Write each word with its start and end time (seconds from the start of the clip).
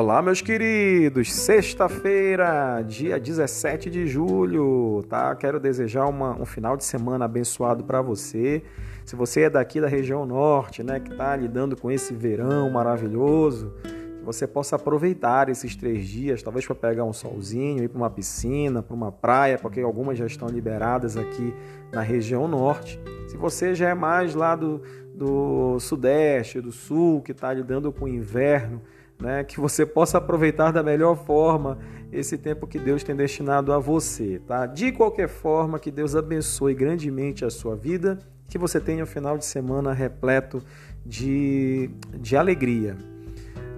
Olá, 0.00 0.22
meus 0.22 0.40
queridos! 0.40 1.32
Sexta-feira, 1.32 2.80
dia 2.82 3.18
17 3.18 3.90
de 3.90 4.06
julho, 4.06 5.04
tá? 5.08 5.34
Quero 5.34 5.58
desejar 5.58 6.06
uma, 6.06 6.40
um 6.40 6.46
final 6.46 6.76
de 6.76 6.84
semana 6.84 7.24
abençoado 7.24 7.82
para 7.82 8.00
você. 8.00 8.62
Se 9.04 9.16
você 9.16 9.40
é 9.42 9.50
daqui 9.50 9.80
da 9.80 9.88
região 9.88 10.24
norte, 10.24 10.84
né, 10.84 11.00
que 11.00 11.10
está 11.10 11.34
lidando 11.34 11.76
com 11.76 11.90
esse 11.90 12.14
verão 12.14 12.70
maravilhoso, 12.70 13.74
que 13.82 14.24
você 14.24 14.46
possa 14.46 14.76
aproveitar 14.76 15.48
esses 15.48 15.74
três 15.74 16.06
dias, 16.06 16.44
talvez 16.44 16.64
para 16.64 16.76
pegar 16.76 17.02
um 17.02 17.12
solzinho, 17.12 17.82
ir 17.82 17.88
para 17.88 17.98
uma 17.98 18.08
piscina, 18.08 18.80
para 18.80 18.94
uma 18.94 19.10
praia, 19.10 19.58
porque 19.58 19.80
algumas 19.80 20.16
já 20.16 20.26
estão 20.26 20.46
liberadas 20.46 21.16
aqui 21.16 21.52
na 21.90 22.02
região 22.02 22.46
norte. 22.46 23.00
Se 23.26 23.36
você 23.36 23.74
já 23.74 23.88
é 23.88 23.94
mais 23.94 24.32
lá 24.32 24.54
do, 24.54 24.80
do 25.12 25.80
sudeste, 25.80 26.60
do 26.60 26.70
sul, 26.70 27.20
que 27.20 27.32
está 27.32 27.52
lidando 27.52 27.92
com 27.92 28.04
o 28.04 28.08
inverno, 28.08 28.80
né, 29.20 29.44
que 29.44 29.60
você 29.60 29.84
possa 29.84 30.18
aproveitar 30.18 30.72
da 30.72 30.82
melhor 30.82 31.16
forma 31.16 31.78
esse 32.12 32.38
tempo 32.38 32.66
que 32.66 32.78
Deus 32.78 33.02
tem 33.02 33.14
destinado 33.14 33.72
a 33.72 33.78
você, 33.78 34.40
tá? 34.46 34.64
De 34.64 34.92
qualquer 34.92 35.28
forma, 35.28 35.78
que 35.78 35.90
Deus 35.90 36.16
abençoe 36.16 36.74
grandemente 36.74 37.44
a 37.44 37.50
sua 37.50 37.76
vida, 37.76 38.18
que 38.48 38.56
você 38.56 38.80
tenha 38.80 39.04
um 39.04 39.06
final 39.06 39.36
de 39.36 39.44
semana 39.44 39.92
repleto 39.92 40.62
de, 41.04 41.90
de 42.18 42.36
alegria. 42.36 42.96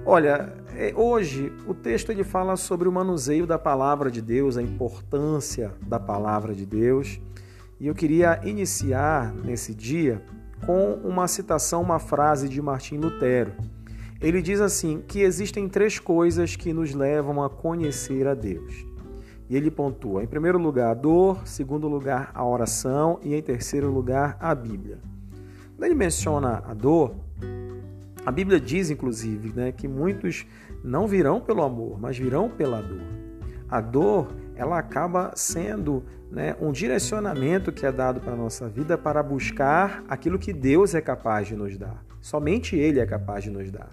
Olha, 0.05 0.53
é, 0.77 0.93
hoje 0.95 1.53
o 1.67 1.75
texto 1.75 2.11
ele 2.11 2.25
fala 2.25 2.57
sobre 2.57 2.89
o 2.89 2.93
manuseio 2.93 3.47
da 3.47 3.59
palavra 3.59 4.11
de 4.11 4.23
Deus, 4.23 4.57
a 4.57 4.63
importância 4.63 5.73
da 5.87 5.99
palavra 5.99 6.55
de 6.55 6.65
Deus. 6.65 7.21
E 7.79 7.87
eu 7.87 7.95
queria 7.95 8.41
iniciar 8.45 9.35
nesse 9.35 9.75
dia 9.75 10.23
com 10.65 10.95
uma 11.05 11.27
citação, 11.27 11.83
uma 11.83 11.99
frase 11.99 12.49
de 12.49 12.61
Martim 12.63 12.99
Lutero. 12.99 13.53
Ele 14.21 14.43
diz 14.43 14.61
assim 14.61 15.03
que 15.07 15.21
existem 15.21 15.69
três 15.69 15.99
coisas 15.99 16.55
que 16.55 16.73
nos 16.73 16.93
levam 16.93 17.43
a 17.43 17.49
conhecer 17.49 18.27
a 18.27 18.35
Deus. 18.35 18.85
E 19.49 19.57
ele 19.57 19.71
pontua, 19.71 20.23
em 20.23 20.27
primeiro 20.27 20.59
lugar, 20.59 20.91
a 20.91 20.95
dor, 20.95 21.41
em 21.43 21.47
segundo 21.47 21.89
lugar, 21.89 22.31
a 22.35 22.45
oração 22.45 23.19
e 23.23 23.35
em 23.35 23.43
terceiro 23.43 23.91
lugar, 23.91 24.37
a 24.39 24.55
Bíblia. 24.55 24.99
Quando 25.75 25.85
ele 25.85 25.95
menciona 25.95 26.63
a 26.67 26.75
dor, 26.75 27.15
a 28.25 28.31
Bíblia 28.31 28.61
diz, 28.61 28.91
inclusive, 28.91 29.53
né, 29.55 29.73
que 29.73 29.89
muitos 29.89 30.47
não 30.85 31.09
virão 31.09 31.41
pelo 31.41 31.63
amor, 31.63 31.99
mas 31.99 32.19
virão 32.19 32.51
pela 32.51 32.83
dor. 32.83 33.03
A 33.69 33.81
dor, 33.81 34.29
ela 34.55 34.79
acaba 34.79 35.33
sendo 35.35 36.05
né, 36.31 36.55
um 36.61 36.71
direcionamento 36.71 37.73
que 37.73 37.87
é 37.87 37.91
dado 37.91 38.21
para 38.21 38.35
a 38.35 38.37
nossa 38.37 38.69
vida 38.69 38.99
para 38.99 39.23
buscar 39.23 40.05
aquilo 40.09 40.39
que 40.39 40.53
Deus 40.53 40.95
é 40.95 41.01
capaz 41.01 41.49
de 41.49 41.57
nos 41.57 41.77
dar. 41.79 42.10
Somente 42.21 42.77
Ele 42.77 43.01
é 43.01 43.07
capaz 43.07 43.45
de 43.45 43.51
nos 43.51 43.71
dar. 43.71 43.91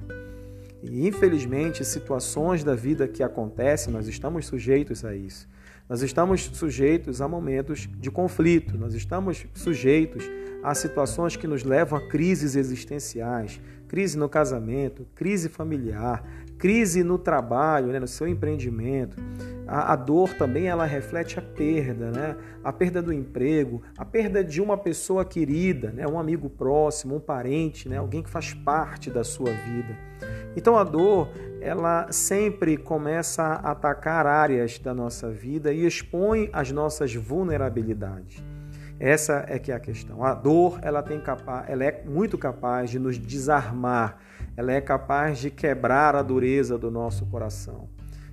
E 0.84 1.08
infelizmente, 1.08 1.84
situações 1.84 2.64
da 2.64 2.76
vida 2.76 3.08
que 3.08 3.24
acontecem, 3.24 3.92
nós 3.92 4.08
estamos 4.08 4.46
sujeitos 4.46 5.04
a 5.04 5.16
isso. 5.16 5.48
Nós 5.90 6.02
estamos 6.02 6.44
sujeitos 6.54 7.22
a 7.22 7.28
momentos 7.28 7.88
de 7.98 8.12
conflito, 8.12 8.78
nós 8.78 8.94
estamos 8.94 9.46
sujeitos 9.54 10.24
a 10.70 10.76
situações 10.76 11.38
que 11.38 11.48
nos 11.48 11.64
levam 11.64 11.98
a 11.98 12.08
crises 12.10 12.56
existenciais, 12.56 13.62
crise 13.88 14.18
no 14.18 14.28
casamento, 14.28 15.08
crise 15.16 15.48
familiar, 15.48 16.24
crise 16.58 17.04
no 17.04 17.18
trabalho, 17.18 17.88
né, 17.88 18.00
no 18.00 18.08
seu 18.08 18.28
empreendimento. 18.28 19.16
A, 19.66 19.94
a, 19.94 19.96
dor 19.96 20.34
também 20.34 20.68
ela 20.68 20.86
reflete 20.86 21.40
a 21.40 21.42
perda, 21.42 22.12
né? 22.12 22.36
a 22.64 22.74
perda 22.74 23.02
do 23.02 23.14
emprego, 23.14 23.82
a 23.98 24.04
perda 24.04 24.44
de 24.44 24.62
uma 24.62 24.78
pessoa 24.78 25.24
querida, 25.24 25.92
né? 25.92 26.08
um 26.08 26.20
amigo 26.20 26.50
próximo, 26.50 27.16
um 27.16 27.20
parente, 27.20 27.88
né? 27.88 27.98
alguém 27.98 28.24
que 28.24 28.30
faz 28.30 28.54
parte 28.54 29.10
da 29.10 29.24
sua 29.24 29.52
vida. 29.52 29.98
Então 30.56 30.78
a 30.78 30.84
dor 30.84 31.30
ela 31.62 32.12
sempre 32.12 32.78
começa 32.78 33.44
a 33.44 33.72
atacar 33.72 34.26
áreas 34.26 34.80
da 34.80 34.94
nossa 34.94 35.30
vida 35.30 35.72
e 35.72 35.86
expõe 35.86 36.50
as 36.52 36.72
nossas 36.72 37.14
vulnerabilidades. 37.14 38.42
Essa 39.00 39.46
é 39.48 39.60
que 39.60 39.72
é 39.72 39.76
a 39.76 39.80
questão. 39.80 40.24
A 40.24 40.34
dor, 40.34 40.80
ela 40.82 41.04
tem 41.04 41.20
capaz, 41.20 41.70
ela 41.70 41.84
é 41.84 42.04
muito 42.06 42.38
capaz 42.38 42.90
de 42.90 42.98
nos 42.98 43.18
desarmar. 43.18 44.18
Ela 44.56 44.72
é 44.74 44.82
capaz 44.82 45.38
de 45.38 45.52
quebrar 45.52 46.16
a 46.16 46.24
dureza 46.24 46.78
do 46.78 46.90
nosso 46.90 47.26
coração. 47.28 47.90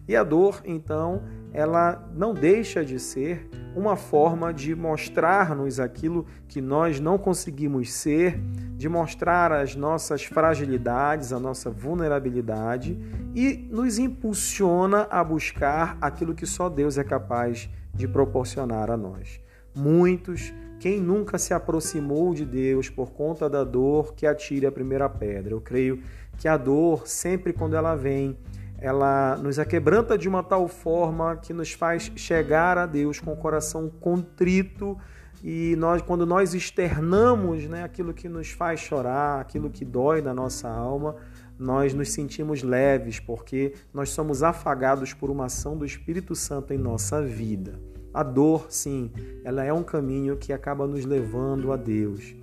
E 0.07 0.15
a 0.15 0.23
dor, 0.23 0.63
então, 0.65 1.23
ela 1.53 2.11
não 2.15 2.35
deixa 2.35 2.85
de 2.85 2.99
ser 2.99 3.49
uma 3.75 3.97
forma 3.97 4.53
de 4.53 4.75
mostrar-nos 4.75 5.81
aquilo 5.81 6.27
que 6.47 6.61
nós 6.61 7.01
não 7.01 7.19
conseguimos 7.19 7.93
ser, 7.93 8.39
de 8.77 8.89
mostrar 8.89 9.51
as 9.51 9.75
nossas 9.75 10.25
fragilidades, 10.25 11.33
a 11.33 11.41
nossa 11.41 11.71
vulnerabilidade 11.71 12.99
e 13.35 13.67
nos 13.71 13.99
impulsiona 13.99 15.09
a 15.11 15.25
buscar 15.25 15.97
aquilo 16.01 16.35
que 16.35 16.47
só 16.47 16.69
Deus 16.69 16.99
é 16.99 17.05
capaz 17.05 17.69
de 17.95 18.07
proporcionar 18.07 18.91
a 18.91 18.97
nós. 18.97 19.44
Muitos, 19.75 20.53
quem 20.79 21.01
nunca 21.01 21.39
se 21.39 21.55
aproximou 21.55 22.35
de 22.35 22.45
Deus 22.45 22.89
por 22.89 23.11
conta 23.13 23.49
da 23.49 23.65
dor, 23.65 24.15
que 24.15 24.27
atire 24.27 24.67
a 24.67 24.73
primeira 24.73 25.09
pedra. 25.09 25.53
Eu 25.53 25.61
creio 25.61 26.03
que 26.39 26.47
a 26.47 26.57
dor, 26.57 27.07
sempre 27.07 27.53
quando 27.53 27.75
ela 27.75 27.95
vem, 27.95 28.37
ela 28.79 29.37
nos 29.37 29.59
aquebranta 29.59 30.19
de 30.19 30.29
uma 30.29 30.43
tal 30.43 30.69
forma 30.69 31.37
que 31.37 31.53
nos 31.53 31.73
faz 31.73 32.13
chegar 32.17 32.77
a 32.77 32.87
Deus 32.87 33.19
com 33.19 33.33
o 33.33 33.37
coração 33.37 33.89
contrito 33.89 34.99
e 35.43 35.77
nós, 35.77 36.01
quando 36.01 36.25
nós 36.25 36.55
externamos 36.55 37.65
né, 37.65 37.85
aquilo 37.85 38.15
que 38.15 38.29
nos 38.29 38.51
faz 38.51 38.81
chorar, 38.81 39.41
aquilo 39.41 39.69
que 39.69 39.85
dói 39.85 40.23
na 40.23 40.33
nossa 40.33 40.69
alma, 40.69 41.17
nós 41.59 41.93
nos 41.95 42.13
sentimos 42.13 42.63
leves, 42.63 43.21
porque 43.21 43.75
nós 43.93 44.11
somos 44.11 44.43
afagados 44.43 45.13
por 45.13 45.31
uma 45.31 45.47
ação 45.47 45.77
do 45.77 45.85
Espírito 45.85 46.35
Santo 46.35 46.73
em 46.73 46.79
nossa 46.79 47.23
vida. 47.23 47.79
A 48.15 48.23
dor, 48.23 48.67
sim, 48.69 49.11
ela 49.45 49.65
é 49.65 49.73
um 49.73 49.83
caminho 49.83 50.37
que 50.37 50.53
acaba 50.53 50.87
nos 50.87 51.05
levando 51.05 51.73
a 51.73 51.77
Deus. 51.77 52.35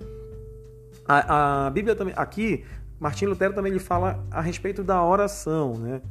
A, 1.06 1.66
a 1.66 1.70
Bíblia 1.70 1.96
também, 1.96 2.14
aqui, 2.16 2.62
Martim 3.00 3.24
Lutero 3.24 3.54
também 3.54 3.72
ele 3.72 3.80
fala 3.80 4.22
a 4.30 4.40
respeito 4.40 4.84
da 4.84 5.02
oração, 5.02 5.78
né? 5.78 6.02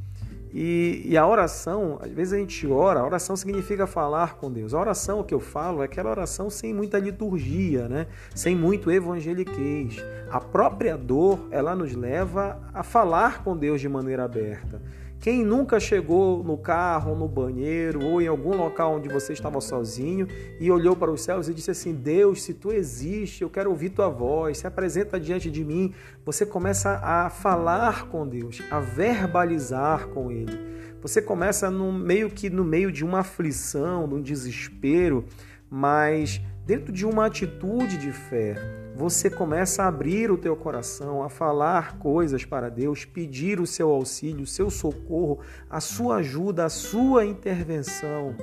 E, 0.54 1.04
e, 1.06 1.18
a 1.18 1.26
oração, 1.26 1.98
às 2.02 2.12
vezes 2.12 2.34
a 2.34 2.38
gente 2.38 2.68
ora, 2.68 3.00
a 3.00 3.06
oração 3.06 3.38
significa 3.38 3.88
falar 3.88 4.36
com 4.36 4.52
Deus. 4.52 4.74
A 4.74 4.80
oração, 4.80 5.24
que 5.24 5.34
eu 5.34 5.40
falo, 5.40 5.82
é 5.82 5.86
aquela 5.86 6.10
oração 6.10 6.50
sem 6.50 6.74
muita 6.74 7.00
liturgia, 7.00 7.88
né? 7.88 8.08
sem 8.36 8.54
muito 8.54 8.92
evangeliquez. 8.92 10.04
A 10.30 10.42
própria 10.42 10.98
dor, 10.98 11.48
ela 11.52 11.74
nos 11.74 11.96
leva 11.96 12.60
a 12.74 12.84
falar 12.84 13.44
com 13.44 13.56
Deus 13.56 13.80
de 13.80 13.88
maneira 13.88 14.26
aberta. 14.26 14.82
Quem 15.22 15.46
nunca 15.46 15.80
chegou 15.80 16.44
no 16.44 16.58
carro, 16.58 17.16
no 17.16 17.28
banheiro 17.28 18.04
ou 18.04 18.20
em 18.20 18.26
algum 18.26 18.58
local 18.58 18.96
onde 18.96 19.08
você 19.08 19.34
estava 19.34 19.62
sozinho 19.62 20.28
e 20.60 20.72
olhou 20.72 20.96
para 20.96 21.12
os 21.12 21.22
céus 21.22 21.48
e 21.48 21.54
disse 21.54 21.70
assim: 21.70 21.94
Deus, 21.94 22.42
se 22.42 22.56
tu 22.56 22.72
existe, 22.72 23.44
eu 23.44 23.50
quero 23.50 23.70
ouvir 23.70 23.92
tua 23.92 24.10
voz, 24.10 24.58
se 24.58 24.66
apresenta 24.66 25.20
diante 25.20 25.52
de 25.52 25.64
mim. 25.64 25.94
Você 26.26 26.44
começa 26.44 27.00
a 27.04 27.30
falar 27.30 28.08
com 28.08 28.28
Deus, 28.28 28.64
a 28.72 28.80
verbalizar 28.80 30.08
com 30.08 30.32
Ele. 30.32 30.60
Você 31.04 31.22
começa 31.22 31.70
no 31.70 31.94
meio 31.94 32.28
que 32.32 32.50
no 32.50 32.64
meio 32.64 32.92
de 32.92 33.06
uma 33.06 33.20
aflição, 33.20 34.08
de 34.08 34.16
um 34.16 34.22
desespero, 34.24 35.24
mas 35.72 36.42
dentro 36.66 36.92
de 36.92 37.06
uma 37.06 37.26
atitude 37.28 37.98
de 37.98 38.12
fé 38.12 38.56
você 38.94 39.30
começa 39.30 39.84
a 39.84 39.88
abrir 39.88 40.30
o 40.30 40.38
teu 40.38 40.56
coração, 40.56 41.24
a 41.24 41.30
falar 41.30 41.98
coisas 41.98 42.44
para 42.44 42.70
Deus, 42.70 43.06
pedir 43.06 43.60
o 43.60 43.66
seu 43.66 43.90
auxílio, 43.90 44.44
o 44.44 44.48
seu 44.48 44.70
socorro, 44.70 45.40
a 45.70 45.80
sua 45.80 46.18
ajuda, 46.18 46.66
a 46.66 46.70
sua 46.70 47.26
intervenção. 47.26 48.36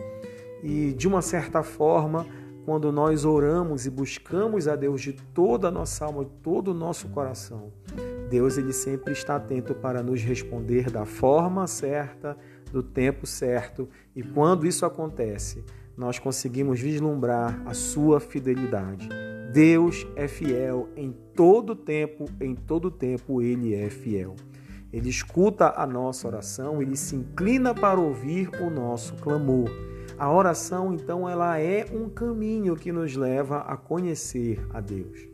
E 0.63 0.95
de 0.95 1.07
uma 1.07 1.23
certa 1.23 1.63
forma, 1.63 2.27
quando 2.65 2.91
nós 2.91 3.25
oramos 3.25 3.87
e 3.87 3.91
buscamos 3.91 4.67
a 4.67 4.75
Deus 4.75 5.01
de 5.01 5.13
toda 5.13 5.69
a 5.69 5.71
nossa 5.71 6.07
alma, 6.07 6.25
de 6.25 6.31
todo 6.43 6.73
o 6.73 6.75
nosso 6.75 7.09
coração, 7.09 7.71
Deus 8.29 8.59
ele 8.59 8.73
sempre 8.73 9.13
está 9.13 9.37
atento 9.37 9.75
para 9.75 10.03
nos 10.03 10.23
responder 10.23 10.91
da 10.91 11.05
forma 11.05 11.67
certa, 11.67 12.37
do 12.73 12.83
tempo 12.83 13.27
certo, 13.27 13.89
e 14.15 14.23
quando 14.23 14.67
isso 14.67 14.85
acontece, 14.85 15.65
nós 15.97 16.19
conseguimos 16.19 16.81
vislumbrar 16.81 17.61
a 17.67 17.75
sua 17.75 18.21
fidelidade. 18.21 19.09
Deus 19.53 20.07
é 20.15 20.29
fiel 20.29 20.89
em 20.95 21.13
todo 21.35 21.75
tempo, 21.75 22.27
em 22.41 22.55
todo 22.55 22.91
tempo 22.91 23.43
ele 23.43 23.75
é 23.75 23.89
fiel. 23.89 24.37
Ele 24.93 25.09
escuta 25.09 25.75
a 25.77 25.87
nossa 25.87 26.27
oração, 26.27 26.81
ele 26.81 26.97
se 26.97 27.17
inclina 27.17 27.75
para 27.75 28.01
ouvir 28.01 28.49
o 28.61 28.71
nosso 28.71 29.15
clamor. 29.17 29.69
A 30.19 30.33
oração, 30.33 30.93
então, 30.93 31.29
ela 31.29 31.61
é 31.61 31.87
um 31.93 32.09
caminho 32.09 32.75
que 32.75 32.91
nos 32.91 33.15
leva 33.15 33.59
a 33.59 33.77
conhecer 33.77 34.67
a 34.73 34.81
Deus. 34.81 35.29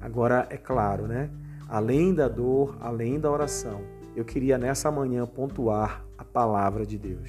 Agora, 0.00 0.46
é 0.50 0.56
claro, 0.56 1.06
né? 1.06 1.30
Além 1.68 2.14
da 2.14 2.28
dor, 2.28 2.76
além 2.80 3.18
da 3.18 3.30
oração, 3.30 3.80
eu 4.14 4.24
queria 4.24 4.58
nessa 4.58 4.90
manhã 4.90 5.26
pontuar 5.26 6.04
a 6.22 6.24
palavra 6.24 6.86
de 6.86 6.96
Deus. 6.96 7.28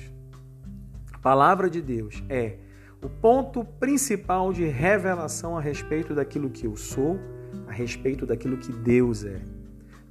A 1.12 1.18
palavra 1.18 1.68
de 1.68 1.82
Deus 1.82 2.24
é 2.30 2.58
o 3.02 3.10
ponto 3.10 3.66
principal 3.66 4.54
de 4.54 4.66
revelação 4.66 5.58
a 5.58 5.62
respeito 5.62 6.14
daquilo 6.14 6.52
que 6.52 6.68
eu 6.68 6.76
sou, 6.76 7.20
a 7.68 7.72
respeito 7.72 8.24
daquilo 8.24 8.56
que 8.56 8.72
Deus 8.72 9.26
é. 9.26 9.42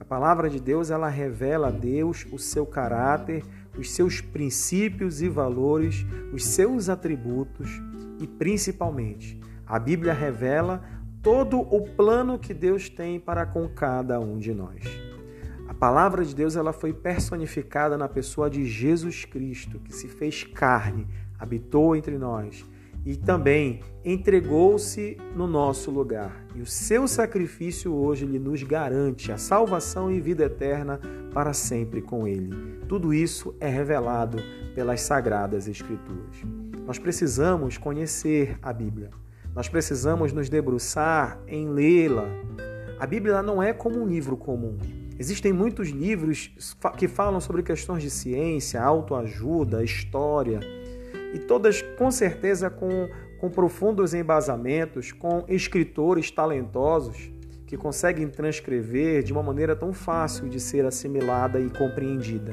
palavra 0.04 0.50
de 0.50 0.60
Deus 0.60 0.90
ela 0.90 1.08
revela 1.08 1.68
a 1.68 1.70
Deus, 1.70 2.26
o 2.32 2.38
seu 2.38 2.66
caráter, 2.66 3.44
os 3.78 3.92
seus 3.92 4.20
princípios 4.20 5.22
e 5.22 5.28
valores, 5.28 6.04
os 6.32 6.44
seus 6.44 6.88
atributos 6.88 7.70
e 8.20 8.26
principalmente 8.26 9.40
a 9.64 9.78
Bíblia 9.78 10.12
revela 10.12 10.82
todo 11.22 11.60
o 11.60 11.88
plano 11.94 12.36
que 12.36 12.52
Deus 12.52 12.88
tem 12.88 13.20
para 13.20 13.46
com 13.46 13.68
cada 13.68 14.18
um 14.18 14.38
de 14.38 14.52
nós. 14.52 15.11
Palavra 15.82 16.24
de 16.24 16.32
Deus 16.32 16.54
ela 16.54 16.72
foi 16.72 16.92
personificada 16.92 17.98
na 17.98 18.08
pessoa 18.08 18.48
de 18.48 18.64
Jesus 18.64 19.24
Cristo, 19.24 19.80
que 19.80 19.92
se 19.92 20.06
fez 20.06 20.44
carne, 20.44 21.08
habitou 21.36 21.96
entre 21.96 22.16
nós 22.16 22.64
e 23.04 23.16
também 23.16 23.80
entregou-se 24.04 25.16
no 25.34 25.48
nosso 25.48 25.90
lugar. 25.90 26.46
E 26.54 26.62
o 26.62 26.66
seu 26.66 27.08
sacrifício 27.08 27.92
hoje 27.92 28.24
lhe 28.24 28.38
nos 28.38 28.62
garante 28.62 29.32
a 29.32 29.36
salvação 29.36 30.08
e 30.08 30.20
vida 30.20 30.44
eterna 30.44 31.00
para 31.34 31.52
sempre 31.52 32.00
com 32.00 32.28
ele. 32.28 32.78
Tudo 32.88 33.12
isso 33.12 33.52
é 33.58 33.68
revelado 33.68 34.38
pelas 34.76 35.00
sagradas 35.00 35.66
escrituras. 35.66 36.44
Nós 36.86 37.00
precisamos 37.00 37.76
conhecer 37.76 38.56
a 38.62 38.72
Bíblia. 38.72 39.10
Nós 39.52 39.68
precisamos 39.68 40.32
nos 40.32 40.48
debruçar 40.48 41.40
em 41.48 41.68
lê-la. 41.70 42.28
A 43.00 43.04
Bíblia 43.04 43.42
não 43.42 43.60
é 43.60 43.72
como 43.72 44.00
um 44.00 44.06
livro 44.06 44.36
comum. 44.36 44.78
Existem 45.22 45.52
muitos 45.52 45.90
livros 45.90 46.52
que 46.98 47.06
falam 47.06 47.40
sobre 47.40 47.62
questões 47.62 48.02
de 48.02 48.10
ciência, 48.10 48.82
autoajuda, 48.82 49.84
história, 49.84 50.58
e 51.32 51.38
todas 51.38 51.80
com 51.96 52.10
certeza 52.10 52.68
com, 52.68 53.08
com 53.38 53.48
profundos 53.48 54.14
embasamentos, 54.14 55.12
com 55.12 55.44
escritores 55.46 56.28
talentosos 56.32 57.30
que 57.68 57.76
conseguem 57.76 58.26
transcrever 58.26 59.22
de 59.22 59.32
uma 59.32 59.44
maneira 59.44 59.76
tão 59.76 59.92
fácil 59.92 60.48
de 60.48 60.58
ser 60.58 60.84
assimilada 60.84 61.60
e 61.60 61.70
compreendida. 61.70 62.50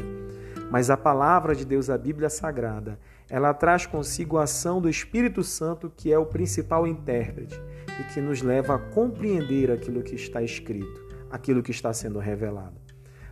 Mas 0.69 0.91
a 0.91 0.95
palavra 0.95 1.55
de 1.55 1.65
Deus, 1.65 1.89
a 1.89 1.97
Bíblia 1.97 2.29
Sagrada, 2.29 2.99
ela 3.27 3.51
traz 3.51 3.87
consigo 3.87 4.37
a 4.37 4.43
ação 4.43 4.79
do 4.79 4.87
Espírito 4.87 5.41
Santo, 5.41 5.91
que 5.97 6.13
é 6.13 6.19
o 6.19 6.25
principal 6.27 6.85
intérprete 6.85 7.59
e 7.99 8.13
que 8.13 8.21
nos 8.21 8.43
leva 8.43 8.75
a 8.75 8.77
compreender 8.77 9.71
aquilo 9.71 10.03
que 10.03 10.13
está 10.13 10.43
escrito, 10.43 11.08
aquilo 11.29 11.63
que 11.63 11.71
está 11.71 11.93
sendo 11.93 12.19
revelado. 12.19 12.75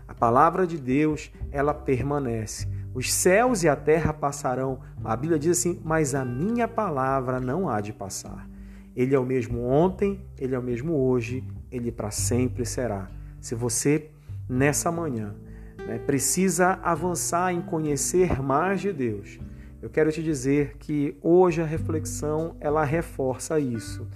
A 0.08 0.14
palavra 0.14 0.66
de 0.66 0.78
Deus, 0.78 1.32
ela 1.52 1.74
permanece. 1.74 2.68
Os 2.94 3.14
céus 3.14 3.64
e 3.64 3.70
a 3.70 3.76
terra 3.76 4.14
passarão. 4.14 4.80
A 5.04 5.16
Bíblia 5.16 5.38
diz 5.38 5.60
assim: 5.60 5.82
Mas 5.84 6.16
a 6.16 6.24
minha 6.24 6.68
palavra 6.68 7.40
não 7.40 7.70
há 7.70 7.82
de 7.82 7.92
passar. 7.92 8.50
Ele 8.96 9.14
é 9.14 9.20
o 9.20 9.26
mesmo 9.26 9.64
ontem, 9.64 10.26
ele 10.40 10.56
é 10.56 10.60
o 10.60 10.64
mesmo 10.64 10.96
hoje, 10.96 11.44
ele 11.72 11.92
para 11.92 12.10
sempre 12.10 12.66
será. 12.66 13.12
Se 13.40 13.54
você, 13.54 14.10
nessa 14.50 14.92
manhã, 14.92 15.36
né, 15.86 16.00
precisa 16.00 16.80
avançar 16.82 17.54
em 17.54 17.62
conhecer 17.62 18.42
mais 18.42 18.82
de 18.82 18.92
Deus, 18.92 19.40
eu 19.80 19.90
quero 19.90 20.12
te 20.12 20.24
dizer 20.24 20.78
que 20.80 21.16
hoje 21.22 21.62
a 21.62 21.66
reflexão 21.66 22.56
ela 22.60 22.84
reforça 22.84 23.60
isso. 23.60 24.08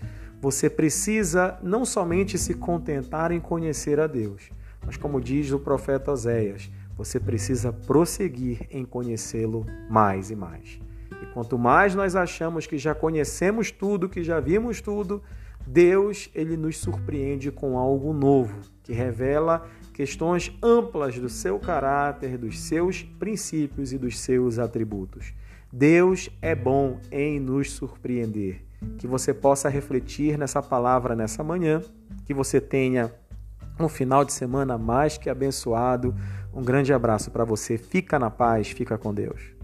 Você 0.41 0.71
precisa 0.71 1.59
não 1.61 1.85
somente 1.85 2.35
se 2.35 2.55
contentar 2.55 3.31
em 3.31 3.39
conhecer 3.39 3.99
a 3.99 4.07
Deus, 4.07 4.49
mas 4.83 4.97
como 4.97 5.21
diz 5.21 5.51
o 5.51 5.59
profeta 5.59 6.11
Oséias, 6.11 6.71
você 6.97 7.19
precisa 7.19 7.71
prosseguir 7.71 8.67
em 8.71 8.83
conhecê-lo 8.83 9.67
mais 9.87 10.31
e 10.31 10.35
mais. 10.35 10.79
E 11.21 11.27
quanto 11.27 11.59
mais 11.59 11.93
nós 11.93 12.15
achamos 12.15 12.65
que 12.65 12.79
já 12.79 12.95
conhecemos 12.95 13.69
tudo, 13.69 14.09
que 14.09 14.23
já 14.23 14.39
vimos 14.39 14.81
tudo, 14.81 15.21
Deus 15.65 16.31
ele 16.33 16.57
nos 16.57 16.79
surpreende 16.79 17.51
com 17.51 17.77
algo 17.77 18.11
novo, 18.11 18.61
que 18.81 18.93
revela 18.93 19.69
questões 19.93 20.51
amplas 20.59 21.19
do 21.19 21.29
seu 21.29 21.59
caráter, 21.59 22.35
dos 22.35 22.59
seus 22.61 23.03
princípios 23.03 23.93
e 23.93 23.97
dos 23.99 24.17
seus 24.19 24.57
atributos. 24.57 25.35
Deus 25.71 26.31
é 26.41 26.55
bom 26.55 26.99
em 27.11 27.39
nos 27.39 27.71
surpreender. 27.71 28.70
Que 28.97 29.07
você 29.07 29.33
possa 29.33 29.69
refletir 29.69 30.37
nessa 30.37 30.61
palavra 30.61 31.15
nessa 31.15 31.43
manhã, 31.43 31.81
que 32.25 32.33
você 32.33 32.59
tenha 32.59 33.13
um 33.79 33.89
final 33.89 34.23
de 34.23 34.33
semana 34.33 34.77
mais 34.77 35.17
que 35.17 35.29
abençoado. 35.29 36.15
Um 36.53 36.63
grande 36.63 36.93
abraço 36.93 37.31
para 37.31 37.45
você. 37.45 37.77
Fica 37.77 38.19
na 38.19 38.29
paz, 38.29 38.69
fica 38.69 38.97
com 38.97 39.13
Deus. 39.13 39.60